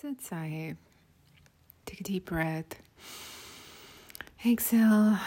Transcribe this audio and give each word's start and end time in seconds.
Sat 0.00 0.22
Sahib. 0.22 0.76
Take 1.84 2.02
a 2.02 2.04
deep 2.04 2.26
breath. 2.26 2.80
Exhale. 4.46 5.18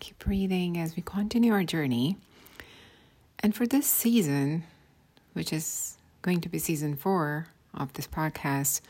Keep 0.00 0.18
breathing 0.18 0.76
as 0.76 0.96
we 0.96 1.02
continue 1.02 1.52
our 1.52 1.62
journey. 1.62 2.16
And 3.38 3.54
for 3.54 3.64
this 3.64 3.86
season, 3.86 4.64
which 5.34 5.52
is 5.52 5.96
going 6.22 6.40
to 6.40 6.48
be 6.48 6.58
season 6.58 6.96
four 6.96 7.46
of 7.72 7.92
this 7.92 8.08
podcast, 8.08 8.80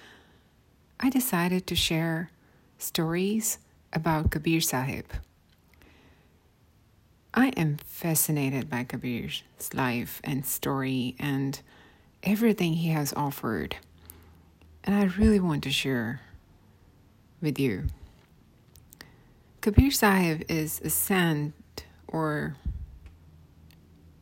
I 0.99 1.11
decided 1.11 1.67
to 1.67 1.75
share 1.75 2.31
stories 2.79 3.59
about 3.93 4.31
Kabir 4.31 4.63
Sahib. 4.63 5.05
I 7.35 7.49
am 7.49 7.77
fascinated 7.85 8.71
by 8.71 8.85
Kabir's 8.85 9.43
life 9.75 10.23
and 10.25 10.47
story 10.47 11.15
and 11.19 11.61
everything 12.23 12.73
he 12.73 12.89
has 12.89 13.13
offered. 13.13 13.77
And 14.85 14.95
I 14.95 15.05
really 15.05 15.41
want 15.41 15.63
to 15.65 15.71
share 15.71 16.21
with 17.41 17.59
you. 17.59 17.87
Kabir 19.61 19.93
Sahib 19.93 20.43
is 20.49 20.81
a 20.85 20.91
saint 20.91 21.55
or 22.09 22.57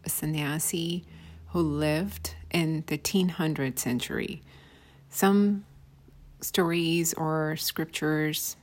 a 0.05 0.11
sannyasi 0.11 1.05
who 1.49 1.61
lived 1.61 2.35
in 2.51 2.85
the 2.89 2.99
1300th 2.99 3.79
century. 3.79 4.43
Some 5.09 5.65
stories 6.41 7.15
or 7.15 7.57
scriptures, 7.57 8.57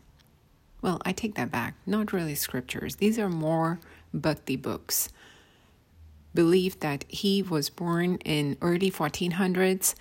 well, 0.82 1.02
I 1.04 1.12
take 1.12 1.36
that 1.36 1.52
back, 1.52 1.76
not 1.86 2.14
really 2.14 2.36
scriptures. 2.36 2.98
These 2.98 3.18
are 3.20 3.30
more 3.30 3.80
bhakti 4.14 4.56
books. 4.56 5.10
Believe 6.34 6.80
that 6.82 7.06
he 7.08 7.42
was 7.42 7.70
born 7.70 8.18
in 8.18 8.58
early 8.62 8.92
1400s, 8.92 9.96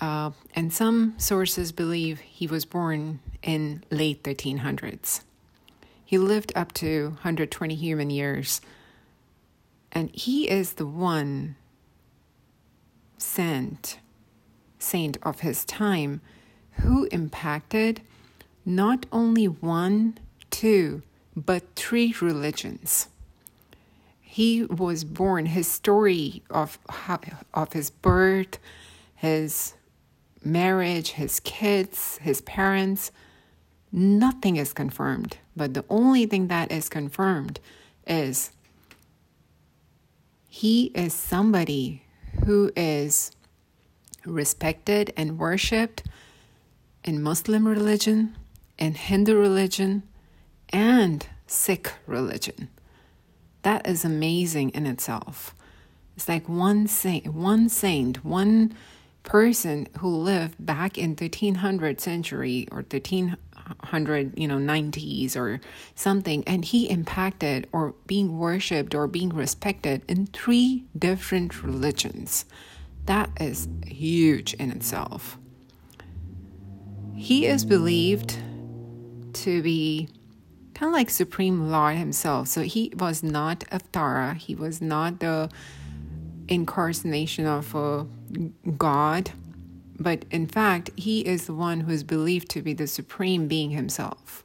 uh, 0.00 0.30
and 0.54 0.72
some 0.72 1.14
sources 1.18 1.72
believe 1.72 2.20
he 2.20 2.46
was 2.46 2.64
born 2.64 3.20
in 3.42 3.84
late 3.90 4.22
1300s. 4.22 5.22
He 6.04 6.18
lived 6.18 6.52
up 6.54 6.72
to 6.74 7.08
120 7.08 7.74
human 7.74 8.10
years, 8.10 8.60
and 9.92 10.10
he 10.10 10.48
is 10.48 10.74
the 10.74 10.86
one 10.86 11.56
saint, 13.18 13.98
saint 14.78 15.16
of 15.22 15.40
his 15.40 15.64
time 15.64 16.20
who 16.80 17.04
impacted 17.06 18.02
not 18.66 19.06
only 19.12 19.46
one, 19.46 20.18
two, 20.50 21.02
but 21.36 21.62
three 21.76 22.14
religions. 22.20 23.08
He 24.20 24.64
was 24.64 25.04
born, 25.04 25.46
his 25.46 25.68
story 25.68 26.42
of, 26.50 26.78
of 27.54 27.72
his 27.72 27.90
birth, 27.90 28.58
his 29.14 29.74
marriage, 30.44 31.12
his 31.12 31.40
kids, 31.40 32.18
his 32.18 32.40
parents, 32.42 33.10
nothing 33.92 34.56
is 34.56 34.72
confirmed. 34.72 35.38
But 35.56 35.74
the 35.74 35.84
only 35.88 36.26
thing 36.26 36.48
that 36.48 36.72
is 36.72 36.88
confirmed 36.88 37.60
is 38.06 38.50
he 40.48 40.86
is 40.94 41.12
somebody 41.12 42.02
who 42.44 42.70
is 42.76 43.32
respected 44.24 45.12
and 45.16 45.38
worshiped 45.38 46.04
in 47.04 47.22
Muslim 47.22 47.66
religion, 47.66 48.36
in 48.78 48.94
Hindu 48.94 49.36
religion, 49.36 50.02
and 50.70 51.26
Sikh 51.46 51.92
religion. 52.06 52.68
That 53.62 53.86
is 53.86 54.04
amazing 54.04 54.70
in 54.70 54.86
itself. 54.86 55.54
It's 56.16 56.28
like 56.28 56.48
one 56.48 56.86
saint, 56.86 57.28
one 57.34 57.68
saint, 57.68 58.24
one 58.24 58.74
person 59.24 59.88
who 59.98 60.08
lived 60.08 60.64
back 60.64 60.96
in 60.96 61.16
1300th 61.16 62.00
century 62.00 62.68
or 62.70 62.78
1300 62.78 64.38
you 64.38 64.46
know 64.46 64.58
90s 64.58 65.34
or 65.34 65.60
something 65.94 66.44
and 66.46 66.66
he 66.66 66.88
impacted 66.88 67.66
or 67.72 67.94
being 68.06 68.38
worshipped 68.38 68.94
or 68.94 69.08
being 69.08 69.30
respected 69.30 70.02
in 70.06 70.26
three 70.26 70.84
different 70.96 71.64
religions. 71.64 72.44
That 73.06 73.30
is 73.40 73.66
huge 73.86 74.54
in 74.54 74.70
itself. 74.70 75.38
He 77.16 77.46
is 77.46 77.64
believed 77.64 78.38
to 79.32 79.62
be 79.62 80.08
kind 80.74 80.90
of 80.90 80.92
like 80.92 81.08
supreme 81.08 81.70
lord 81.70 81.96
himself. 81.96 82.48
So 82.48 82.60
he 82.60 82.92
was 82.98 83.22
not 83.22 83.60
Avatara 83.70 84.36
he 84.36 84.54
was 84.54 84.82
not 84.82 85.20
the 85.20 85.48
incarnation 86.48 87.46
of 87.46 87.74
a 87.74 88.06
God, 88.76 89.30
but 89.98 90.24
in 90.30 90.46
fact, 90.46 90.90
he 90.96 91.20
is 91.20 91.46
the 91.46 91.54
one 91.54 91.80
who 91.80 91.92
is 91.92 92.02
believed 92.02 92.48
to 92.50 92.62
be 92.62 92.74
the 92.74 92.86
supreme 92.86 93.48
being 93.48 93.70
himself. 93.70 94.44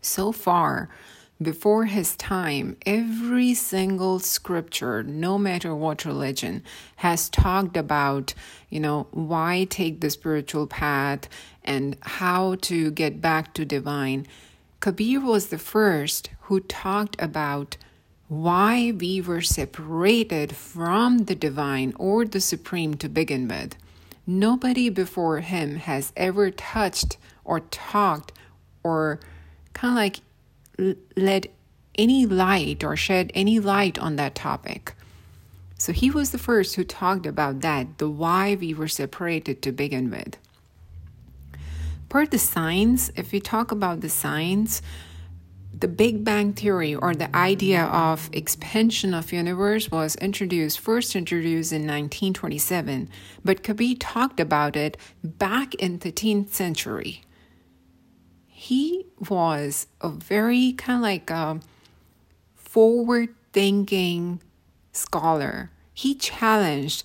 So 0.00 0.32
far, 0.32 0.88
before 1.40 1.84
his 1.84 2.16
time, 2.16 2.76
every 2.84 3.54
single 3.54 4.18
scripture, 4.18 5.04
no 5.04 5.38
matter 5.38 5.72
what 5.72 6.04
religion, 6.04 6.64
has 6.96 7.28
talked 7.28 7.76
about, 7.76 8.34
you 8.70 8.80
know, 8.80 9.06
why 9.12 9.66
take 9.70 10.00
the 10.00 10.10
spiritual 10.10 10.66
path 10.66 11.28
and 11.62 11.96
how 12.00 12.56
to 12.62 12.90
get 12.90 13.20
back 13.20 13.54
to 13.54 13.64
divine. 13.64 14.26
Kabir 14.80 15.20
was 15.20 15.46
the 15.46 15.58
first 15.58 16.30
who 16.42 16.58
talked 16.58 17.14
about 17.20 17.76
why 18.28 18.92
we 18.92 19.20
were 19.20 19.40
separated 19.40 20.54
from 20.54 21.24
the 21.24 21.34
divine 21.34 21.94
or 21.98 22.24
the 22.24 22.40
supreme 22.40 22.94
to 22.94 23.08
begin 23.08 23.48
with. 23.48 23.74
Nobody 24.26 24.90
before 24.90 25.40
him 25.40 25.76
has 25.76 26.12
ever 26.16 26.50
touched 26.50 27.16
or 27.44 27.60
talked 27.60 28.32
or 28.82 29.18
kind 29.72 29.92
of 29.92 29.96
like 29.96 30.96
led 31.16 31.48
any 31.96 32.26
light 32.26 32.84
or 32.84 32.94
shed 32.94 33.32
any 33.34 33.58
light 33.58 33.98
on 33.98 34.16
that 34.16 34.34
topic. 34.34 34.94
So 35.78 35.92
he 35.92 36.10
was 36.10 36.30
the 36.30 36.38
first 36.38 36.74
who 36.74 36.84
talked 36.84 37.24
about 37.24 37.60
that, 37.60 37.98
the 37.98 38.10
why 38.10 38.56
we 38.56 38.74
were 38.74 38.88
separated 38.88 39.62
to 39.62 39.72
begin 39.72 40.10
with. 40.10 40.36
Per 42.08 42.26
the 42.26 42.38
science, 42.38 43.10
if 43.16 43.32
we 43.32 43.40
talk 43.40 43.70
about 43.70 44.00
the 44.00 44.08
science, 44.08 44.82
the 45.72 45.88
Big 45.88 46.24
Bang 46.24 46.52
theory 46.52 46.94
or 46.94 47.14
the 47.14 47.34
idea 47.36 47.84
of 47.84 48.30
expansion 48.32 49.14
of 49.14 49.32
universe 49.32 49.90
was 49.90 50.16
introduced 50.16 50.80
first 50.80 51.14
introduced 51.14 51.72
in 51.72 51.82
1927 51.82 53.08
but 53.44 53.62
Kabir 53.62 53.96
talked 53.98 54.40
about 54.40 54.76
it 54.76 54.96
back 55.22 55.74
in 55.76 55.98
13th 55.98 56.50
century. 56.50 57.22
He 58.46 59.06
was 59.28 59.86
a 60.00 60.08
very 60.08 60.72
kind 60.72 60.98
of 60.98 61.02
like 61.02 61.30
a 61.30 61.60
forward 62.56 63.28
thinking 63.52 64.40
scholar. 64.92 65.70
He 65.94 66.14
challenged 66.14 67.04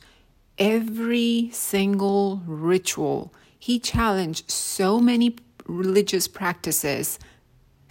every 0.57 1.49
single 1.51 2.41
ritual. 2.45 3.33
He 3.57 3.79
challenged 3.79 4.49
so 4.49 4.99
many 4.99 5.35
religious 5.65 6.27
practices 6.27 7.19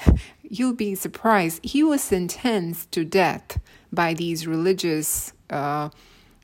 you'll 0.42 0.74
be 0.74 0.94
surprised. 0.94 1.60
He 1.64 1.82
was 1.82 2.02
sentenced 2.02 2.92
to 2.92 3.04
death 3.04 3.58
by 3.92 4.14
these 4.14 4.46
religious, 4.46 5.32
uh, 5.50 5.90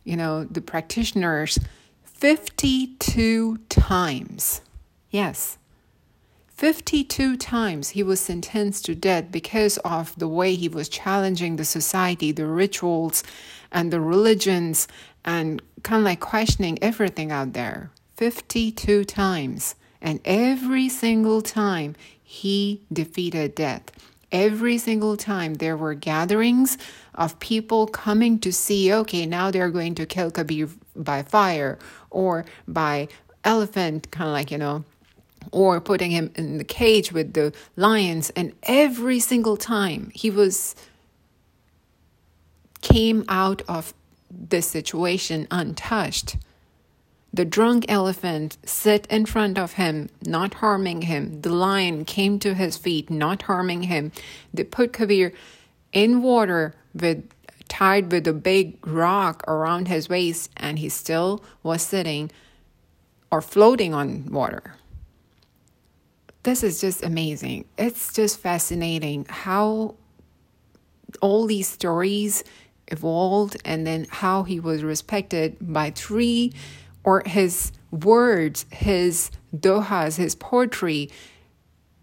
you 0.04 0.16
know, 0.16 0.44
the 0.44 0.60
practitioners 0.60 1.58
52 2.04 3.58
times. 3.68 4.60
Yes. 5.10 5.58
52 6.48 7.36
times 7.36 7.90
he 7.90 8.02
was 8.02 8.20
sentenced 8.20 8.84
to 8.86 8.94
death 8.96 9.26
because 9.30 9.78
of 9.78 10.18
the 10.18 10.26
way 10.26 10.56
he 10.56 10.68
was 10.68 10.88
challenging 10.88 11.54
the 11.54 11.64
society, 11.64 12.32
the 12.32 12.46
rituals, 12.46 13.22
and 13.70 13.92
the 13.92 14.00
religions, 14.00 14.88
and 15.24 15.62
kind 15.84 16.00
of 16.00 16.04
like 16.04 16.18
questioning 16.18 16.76
everything 16.82 17.30
out 17.30 17.52
there. 17.52 17.92
52 18.16 19.04
times. 19.04 19.76
And 20.00 20.20
every 20.24 20.88
single 20.88 21.42
time 21.42 21.96
he 22.22 22.82
defeated 22.92 23.54
death. 23.54 23.90
Every 24.30 24.76
single 24.76 25.16
time 25.16 25.54
there 25.54 25.76
were 25.76 25.94
gatherings 25.94 26.76
of 27.14 27.40
people 27.40 27.86
coming 27.86 28.38
to 28.40 28.52
see, 28.52 28.92
okay, 28.92 29.24
now 29.24 29.50
they're 29.50 29.70
going 29.70 29.94
to 29.96 30.06
kill 30.06 30.30
Kabir 30.30 30.68
by 30.94 31.22
fire 31.22 31.78
or 32.10 32.44
by 32.66 33.08
elephant, 33.44 34.10
kind 34.10 34.28
of 34.28 34.32
like, 34.32 34.50
you 34.50 34.58
know, 34.58 34.84
or 35.50 35.80
putting 35.80 36.10
him 36.10 36.30
in 36.34 36.58
the 36.58 36.64
cage 36.64 37.10
with 37.10 37.32
the 37.32 37.52
lions. 37.76 38.30
And 38.30 38.52
every 38.64 39.20
single 39.20 39.56
time 39.56 40.12
he 40.14 40.30
was 40.30 40.74
came 42.80 43.24
out 43.28 43.62
of 43.68 43.94
this 44.30 44.68
situation 44.68 45.48
untouched. 45.50 46.36
The 47.38 47.44
drunk 47.44 47.84
elephant 47.88 48.58
sit 48.64 49.06
in 49.06 49.24
front 49.24 49.58
of 49.58 49.74
him, 49.74 50.08
not 50.26 50.54
harming 50.54 51.02
him. 51.02 51.40
The 51.42 51.52
lion 51.52 52.04
came 52.04 52.40
to 52.40 52.52
his 52.52 52.76
feet, 52.76 53.10
not 53.10 53.42
harming 53.42 53.84
him. 53.84 54.10
They 54.52 54.64
put 54.64 54.92
Kabir 54.92 55.32
in 55.92 56.20
water 56.20 56.74
with 56.92 57.30
tied 57.68 58.10
with 58.10 58.26
a 58.26 58.32
big 58.32 58.84
rock 58.84 59.44
around 59.46 59.86
his 59.86 60.08
waist, 60.08 60.50
and 60.56 60.80
he 60.80 60.88
still 60.88 61.44
was 61.62 61.80
sitting 61.80 62.32
or 63.30 63.40
floating 63.40 63.94
on 63.94 64.32
water. 64.32 64.74
This 66.42 66.64
is 66.64 66.80
just 66.80 67.04
amazing. 67.04 67.66
It's 67.78 68.12
just 68.12 68.40
fascinating 68.40 69.26
how 69.28 69.94
all 71.20 71.46
these 71.46 71.68
stories 71.68 72.42
evolved 72.88 73.58
and 73.64 73.86
then 73.86 74.08
how 74.10 74.42
he 74.42 74.58
was 74.58 74.82
respected 74.82 75.56
by 75.60 75.92
three 75.92 76.52
or 77.08 77.22
his 77.24 77.72
words, 77.90 78.66
his 78.70 79.30
dohas, 79.56 80.18
his 80.18 80.34
poetry 80.34 81.08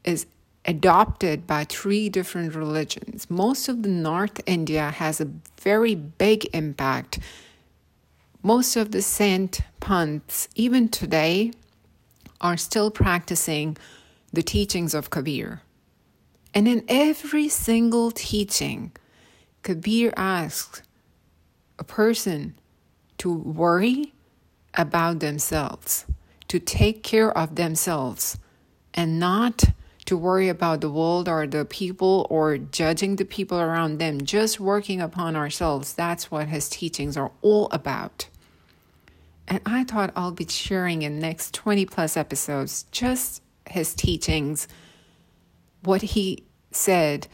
is 0.04 0.26
adopted 0.66 1.46
by 1.46 1.64
three 1.64 2.10
different 2.10 2.56
religions. 2.56 3.30
Most 3.30 3.70
of 3.70 3.84
the 3.84 3.90
North 3.90 4.42
India 4.48 4.90
has 4.90 5.22
a 5.22 5.30
very 5.62 5.94
big 5.94 6.50
impact. 6.56 7.20
Most 8.42 8.76
of 8.76 8.94
the 8.94 9.04
saint 9.04 9.62
punts, 9.80 10.50
even 10.56 10.90
today, 10.90 11.52
are 12.42 12.58
still 12.58 12.90
practicing 12.90 13.78
the 14.34 14.42
teachings 14.42 14.96
of 14.96 15.12
Kabir. 15.12 15.62
And 16.52 16.68
in 16.68 16.84
every 16.88 17.48
single 17.48 18.10
teaching, 18.10 18.92
Kabir 19.62 20.12
asks 20.18 20.82
a 21.78 21.84
person 21.84 22.56
to 23.20 23.32
worry 23.32 24.15
about 24.76 25.20
themselves, 25.20 26.06
to 26.48 26.60
take 26.60 27.04
care 27.04 27.36
of 27.38 27.56
themselves, 27.56 28.38
and 28.94 29.20
not 29.20 29.66
to 30.06 30.16
worry 30.16 30.50
about 30.50 30.82
the 30.82 30.90
world 30.90 31.28
or 31.28 31.48
the 31.48 31.66
people 31.66 32.28
or 32.30 32.58
judging 32.58 33.16
the 33.16 33.26
people 33.26 33.60
around 33.60 33.98
them, 33.98 34.22
just 34.22 34.60
working 34.60 35.02
upon 35.02 35.36
ourselves. 35.36 35.94
That's 35.94 36.30
what 36.30 36.48
his 36.48 36.70
teachings 36.70 37.18
are 37.18 37.32
all 37.42 37.68
about. 37.72 38.30
And 39.48 39.62
I 39.66 39.84
thought 39.84 40.12
I'll 40.16 40.32
be 40.32 40.48
sharing 40.48 41.02
in 41.02 41.20
next 41.20 41.54
20 41.54 41.86
plus 41.88 42.18
episodes 42.18 42.86
just 42.92 43.42
his 43.70 43.94
teachings, 43.94 44.68
what 45.84 46.02
he 46.02 46.44
said, 46.72 47.28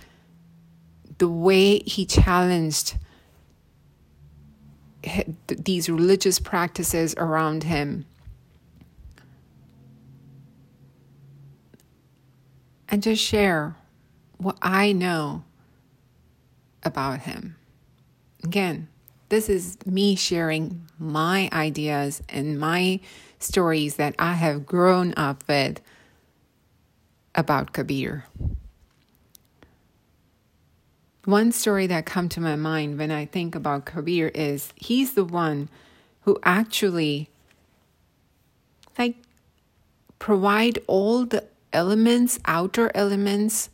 the 1.17 1.29
way 1.29 1.79
he 1.79 2.05
challenged 2.05 2.97
these 5.47 5.89
religious 5.89 6.39
practices 6.39 7.15
around 7.17 7.63
him 7.63 8.05
and 12.89 13.01
just 13.01 13.23
share 13.23 13.75
what 14.37 14.57
I 14.61 14.91
know 14.91 15.43
about 16.83 17.21
him. 17.21 17.55
Again, 18.43 18.87
this 19.29 19.49
is 19.49 19.77
me 19.85 20.15
sharing 20.15 20.87
my 20.99 21.49
ideas 21.53 22.21
and 22.27 22.59
my 22.59 22.99
stories 23.39 23.95
that 23.95 24.13
I 24.19 24.33
have 24.33 24.65
grown 24.65 25.13
up 25.15 25.43
with 25.47 25.79
about 27.33 27.71
Kabir. 27.71 28.25
One 31.25 31.51
story 31.51 31.85
that 31.87 32.05
come 32.07 32.29
to 32.29 32.41
my 32.41 32.55
mind 32.55 32.97
when 32.97 33.11
I 33.11 33.25
think 33.25 33.53
about 33.53 33.85
Kabir 33.85 34.29
is 34.29 34.73
he's 34.75 35.13
the 35.13 35.23
one 35.23 35.69
who 36.21 36.39
actually 36.43 37.29
like 38.97 39.15
provide 40.17 40.79
all 40.87 41.25
the 41.25 41.45
elements, 41.73 42.39
outer 42.45 42.91
elements, 42.95 43.69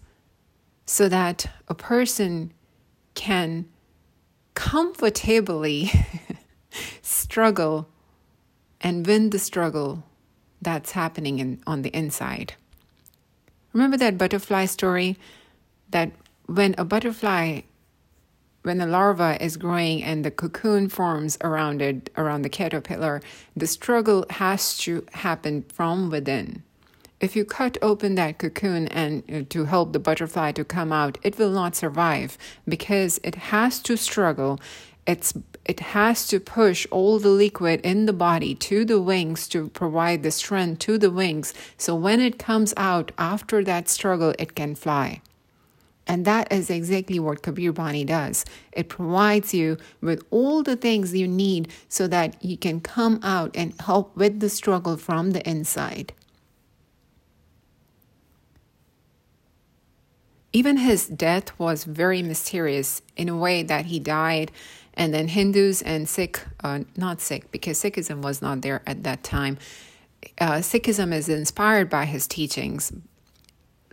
so 0.85 1.07
that 1.09 1.49
a 1.67 1.75
person 1.75 2.53
can 3.13 3.65
comfortably 4.53 5.89
struggle 7.01 7.87
and 8.81 9.07
win 9.07 9.29
the 9.29 9.39
struggle 9.39 10.03
that's 10.61 10.91
happening 10.91 11.39
in, 11.39 11.61
on 11.65 11.81
the 11.81 11.95
inside. 11.95 12.53
Remember 13.73 13.97
that 13.97 14.17
butterfly 14.17 14.65
story? 14.65 15.17
That 15.91 16.11
when 16.47 16.73
a 16.77 16.85
butterfly, 16.85 17.61
when 18.63 18.79
the 18.79 18.87
larva 18.87 19.41
is 19.43 19.57
growing 19.57 20.03
and 20.03 20.25
the 20.25 20.31
cocoon 20.31 20.89
forms 20.89 21.37
around 21.41 21.81
it, 21.81 22.09
around 22.17 22.41
the 22.41 22.49
caterpillar, 22.49 23.21
the 23.55 23.67
struggle 23.67 24.25
has 24.31 24.77
to 24.79 25.05
happen 25.13 25.63
from 25.63 26.09
within. 26.09 26.63
If 27.19 27.35
you 27.35 27.45
cut 27.45 27.77
open 27.81 28.15
that 28.15 28.37
cocoon 28.37 28.87
and 28.89 29.23
uh, 29.31 29.41
to 29.49 29.65
help 29.65 29.91
the 29.91 29.99
butterfly 29.99 30.51
to 30.53 30.63
come 30.63 30.91
out, 30.91 31.17
it 31.23 31.37
will 31.37 31.49
not 31.49 31.75
survive 31.75 32.37
because 32.67 33.19
it 33.23 33.35
has 33.35 33.79
to 33.83 33.97
struggle. 33.97 34.59
It's 35.05 35.33
it 35.65 35.79
has 35.79 36.27
to 36.27 36.39
push 36.39 36.87
all 36.91 37.19
the 37.19 37.29
liquid 37.29 37.81
in 37.81 38.05
the 38.05 38.13
body 38.13 38.55
to 38.55 38.85
the 38.85 39.01
wings 39.01 39.49
to 39.49 39.67
provide 39.69 40.23
the 40.23 40.31
strength 40.31 40.79
to 40.79 40.97
the 40.97 41.11
wings. 41.11 41.53
So 41.77 41.93
when 41.93 42.21
it 42.21 42.39
comes 42.39 42.73
out 42.77 43.11
after 43.17 43.63
that 43.65 43.89
struggle, 43.89 44.33
it 44.39 44.55
can 44.55 44.75
fly. 44.75 45.21
And 46.07 46.23
that 46.25 46.51
is 46.51 46.69
exactly 46.69 47.19
what 47.19 47.43
Kabir 47.43 47.73
Bani 47.73 48.05
does. 48.05 48.45
It 48.71 48.87
provides 48.87 49.53
you 49.53 49.77
with 50.01 50.23
all 50.31 50.63
the 50.63 50.77
things 50.77 51.13
you 51.13 51.27
need 51.27 51.71
so 51.89 52.07
that 52.07 52.43
you 52.43 52.57
can 52.57 52.79
come 52.79 53.19
out 53.21 53.51
and 53.55 53.79
help 53.81 54.15
with 54.15 54.39
the 54.39 54.49
struggle 54.49 54.95
from 54.95 55.31
the 55.31 55.47
inside. 55.47 56.13
Even 60.53 60.77
his 60.77 61.07
death 61.07 61.51
was 61.59 61.83
very 61.83 62.23
mysterious 62.23 63.01
in 63.15 63.29
a 63.29 63.37
way 63.37 63.61
that 63.63 63.87
he 63.87 63.99
died, 63.99 64.51
and 64.93 65.13
then 65.13 65.27
Hindus 65.27 65.81
and 65.83 66.09
Sikh, 66.09 66.39
uh, 66.63 66.79
not 66.95 67.21
Sikh, 67.21 67.51
because 67.51 67.79
Sikhism 67.79 68.23
was 68.23 68.41
not 68.41 68.61
there 68.61 68.81
at 68.87 69.03
that 69.03 69.23
time. 69.23 69.59
Uh, 70.39 70.53
Sikhism 70.53 71.13
is 71.13 71.29
inspired 71.29 71.89
by 71.89 72.05
his 72.05 72.25
teachings 72.25 72.91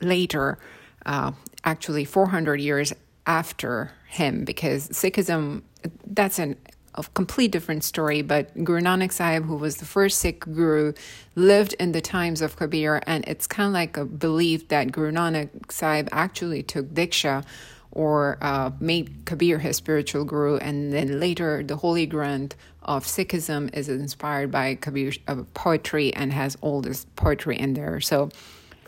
later, 0.01 0.59
uh, 1.05 1.33
actually 1.65 2.05
400 2.05 2.61
years 2.61 2.93
after 3.27 3.93
him, 4.07 4.45
because 4.45 4.89
Sikhism, 4.89 5.63
that's 6.07 6.39
an 6.39 6.57
a 6.97 7.03
complete 7.15 7.51
different 7.51 7.83
story, 7.83 8.23
but 8.23 8.53
Guru 8.63 8.81
Nanak 8.81 9.13
Sahib, 9.13 9.45
who 9.45 9.57
was 9.57 9.77
the 9.79 9.85
first 9.85 10.19
Sikh 10.19 10.41
guru, 10.41 10.93
lived 11.35 11.75
in 11.75 11.93
the 11.93 12.01
times 12.01 12.41
of 12.41 12.57
Kabir, 12.57 13.03
and 13.07 13.25
it's 13.27 13.47
kind 13.47 13.67
of 13.67 13.73
like 13.73 13.97
a 13.97 14.05
belief 14.05 14.69
that 14.69 14.93
Guru 14.93 15.11
Nanak 15.11 15.73
Sahib 15.73 16.09
actually 16.13 16.63
took 16.63 16.87
Diksha 16.87 17.45
or 17.91 18.39
uh, 18.41 18.71
made 18.81 19.25
Kabir 19.25 19.59
his 19.59 19.77
spiritual 19.77 20.25
guru, 20.25 20.57
and 20.57 20.93
then 20.93 21.19
later 21.19 21.63
the 21.63 21.77
Holy 21.77 22.07
Granth 22.07 22.53
of 22.83 23.05
Sikhism 23.05 23.75
is 23.75 23.89
inspired 23.89 24.51
by 24.51 24.75
Kabir's 24.77 25.19
uh, 25.27 25.43
poetry 25.55 26.15
and 26.15 26.33
has 26.33 26.57
all 26.61 26.81
this 26.81 27.07
poetry 27.17 27.59
in 27.59 27.75
there. 27.75 28.01
So, 28.01 28.31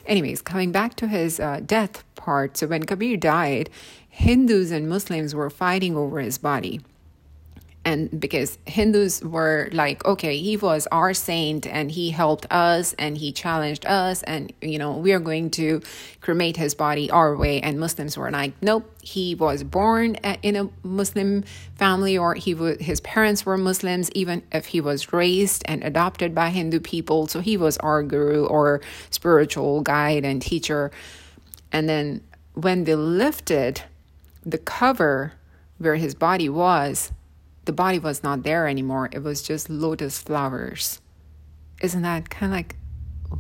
anyways, 0.06 0.42
coming 0.42 0.70
back 0.70 0.94
to 0.96 1.08
his 1.08 1.40
uh, 1.40 1.60
death 1.64 2.04
part, 2.26 2.56
so 2.56 2.66
when 2.66 2.83
Kabir 2.85 3.16
died, 3.16 3.71
Hindus 4.09 4.71
and 4.71 4.88
Muslims 4.88 5.35
were 5.35 5.50
fighting 5.50 5.97
over 5.97 6.21
his 6.21 6.38
body 6.38 6.80
and 7.87 8.21
because 8.21 8.59
Hindus 8.66 9.23
were 9.23 9.68
like, 9.73 10.04
okay, 10.04 10.37
he 10.38 10.56
was 10.56 10.88
our 10.90 11.14
saint 11.14 11.68
and 11.68 11.88
he 11.88 12.11
helped 12.11 12.45
us 12.50 12.95
and 12.99 13.16
he 13.16 13.30
challenged 13.30 13.87
us, 13.87 14.25
and 14.25 14.52
you 14.61 14.76
know, 14.76 14.97
we 14.97 15.12
are 15.12 15.21
going 15.21 15.50
to 15.52 15.80
cremate 16.21 16.56
his 16.56 16.75
body 16.75 17.09
our 17.12 17.37
way. 17.37 17.61
And 17.61 17.78
Muslims 17.78 18.18
were 18.18 18.33
like, 18.33 18.54
nope, 18.61 18.92
he 19.02 19.37
was 19.37 19.62
born 19.62 20.16
in 20.42 20.56
a 20.56 20.68
Muslim 20.83 21.45
family 21.76 22.18
or 22.18 22.35
he 22.35 22.54
w- 22.54 22.76
his 22.80 23.00
parents 23.02 23.47
were 23.47 23.56
Muslims, 23.56 24.11
even 24.16 24.42
if 24.50 24.66
he 24.66 24.80
was 24.80 25.12
raised 25.12 25.62
and 25.66 25.85
adopted 25.85 26.35
by 26.35 26.50
Hindu 26.50 26.80
people. 26.80 27.28
So 27.28 27.38
he 27.38 27.56
was 27.56 27.76
our 27.76 28.02
guru 28.02 28.47
or 28.47 28.80
spiritual 29.11 29.83
guide 29.83 30.25
and 30.25 30.42
teacher. 30.42 30.90
And 31.73 31.88
then 31.88 32.23
when 32.54 32.85
they 32.85 32.94
lifted 32.94 33.82
the 34.44 34.58
cover 34.58 35.32
where 35.78 35.96
his 35.96 36.14
body 36.14 36.49
was, 36.49 37.12
the 37.64 37.73
body 37.73 37.99
was 37.99 38.23
not 38.23 38.44
there 38.44 38.66
anymore. 38.66 39.08
It 39.12 39.23
was 39.23 39.42
just 39.42 39.68
lotus 39.68 40.18
flowers. 40.18 41.00
Isn't 41.82 42.02
that 42.02 42.30
kind 42.30 42.52
of 42.52 42.56
like 42.56 42.76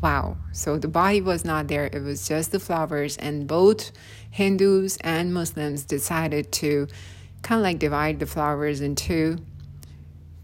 wow? 0.02 0.36
So 0.52 0.78
the 0.78 0.88
body 0.88 1.20
was 1.20 1.44
not 1.44 1.68
there. 1.68 1.86
It 1.86 2.02
was 2.02 2.26
just 2.26 2.52
the 2.52 2.60
flowers, 2.60 3.16
and 3.16 3.46
both 3.46 3.92
Hindus 4.30 4.98
and 5.00 5.32
Muslims 5.32 5.84
decided 5.84 6.52
to 6.52 6.88
kind 7.42 7.60
of 7.60 7.62
like 7.62 7.78
divide 7.78 8.18
the 8.18 8.26
flowers 8.26 8.80
into 8.80 9.38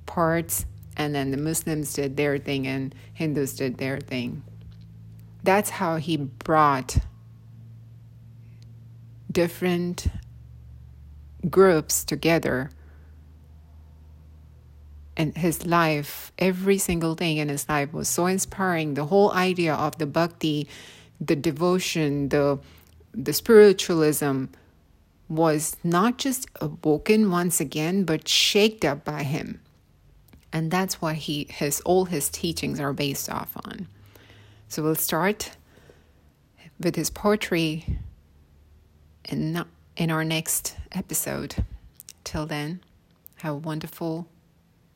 parts, 0.06 0.64
and 0.96 1.14
then 1.14 1.30
the 1.30 1.36
Muslims 1.36 1.92
did 1.92 2.16
their 2.16 2.38
thing 2.38 2.66
and 2.66 2.94
Hindus 3.14 3.56
did 3.56 3.78
their 3.78 3.98
thing. 3.98 4.42
That's 5.42 5.70
how 5.70 5.96
he 5.96 6.16
brought 6.16 6.98
different 9.32 10.06
groups 11.48 12.04
together 12.04 12.70
and 15.16 15.36
his 15.36 15.66
life, 15.66 16.32
every 16.38 16.78
single 16.78 17.14
thing 17.14 17.36
in 17.36 17.48
his 17.48 17.68
life 17.68 17.92
was 17.92 18.08
so 18.08 18.26
inspiring. 18.26 18.94
The 18.94 19.06
whole 19.06 19.32
idea 19.32 19.74
of 19.74 19.98
the 19.98 20.06
bhakti, 20.06 20.68
the 21.20 21.36
devotion, 21.36 22.28
the 22.30 22.58
the 23.14 23.32
spiritualism 23.34 24.46
was 25.28 25.76
not 25.84 26.16
just 26.16 26.46
awoken 26.60 27.30
once 27.30 27.60
again, 27.60 28.04
but 28.04 28.26
shaked 28.26 28.86
up 28.86 29.04
by 29.04 29.22
him. 29.22 29.60
And 30.50 30.70
that's 30.70 31.02
what 31.02 31.16
he 31.16 31.46
his 31.50 31.80
all 31.82 32.06
his 32.06 32.30
teachings 32.30 32.80
are 32.80 32.92
based 32.92 33.28
off 33.28 33.52
on. 33.64 33.88
So 34.68 34.82
we'll 34.82 34.94
start 34.94 35.52
with 36.80 36.96
his 36.96 37.10
poetry 37.10 37.98
in 39.24 39.64
in 39.96 40.10
our 40.10 40.24
next 40.24 40.76
episode. 40.92 41.64
Till 42.24 42.46
then, 42.46 42.80
have 43.36 43.54
a 43.54 43.58
wonderful 43.58 44.26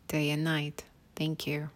day 0.08 0.30
and 0.30 0.44
night. 0.44 0.84
Thank 1.14 1.46
you. 1.46 1.70